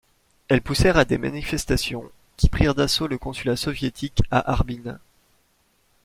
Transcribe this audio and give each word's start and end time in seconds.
Elles 0.47 0.63
poussèrent 0.63 0.97
à 0.97 1.05
des 1.05 1.19
manifestations, 1.19 2.09
qui 2.35 2.49
prirent 2.49 2.73
d'assaut 2.73 3.05
le 3.05 3.19
consulat 3.19 3.55
soviétique 3.55 4.23
à 4.31 4.51
Harbin. 4.51 4.97